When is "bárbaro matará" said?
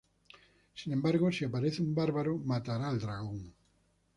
1.93-2.89